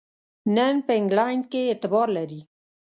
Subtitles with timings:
[0.55, 2.41] نن په انګلینډ کې اعتبار لري.